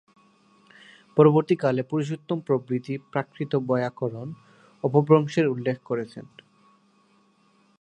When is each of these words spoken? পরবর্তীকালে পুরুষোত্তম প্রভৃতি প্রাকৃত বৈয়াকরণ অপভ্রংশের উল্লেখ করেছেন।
পরবর্তীকালে 1.17 1.81
পুরুষোত্তম 1.83 2.37
প্রভৃতি 2.39 2.93
প্রাকৃত 3.11 3.51
বৈয়াকরণ 3.67 4.27
অপভ্রংশের 4.83 5.45
উল্লেখ 5.47 5.77
করেছেন। 5.85 6.25